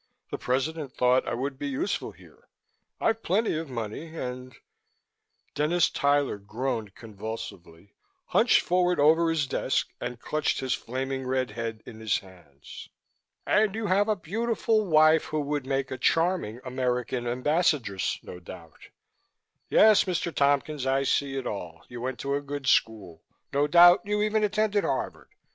[0.31, 2.47] The President thought I would be useful here.
[2.99, 4.55] I've plenty of money and"
[5.53, 7.93] Dennis Tyler groaned convulsively,
[8.25, 12.89] hunched forward over his desk and clutched his flaming red head in his hands."
[13.45, 18.89] and you have a beautiful wife who would make a charming American Ambassadress, no doubt:
[19.69, 20.33] Yes, Mr.
[20.33, 21.83] Tompkins, I see it all.
[21.89, 23.21] You went to a good school,
[23.53, 25.29] no doubt you even attended Harvard.